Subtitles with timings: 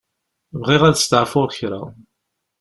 [0.59, 1.81] Bɣiɣ ad steɛfuɣ kra.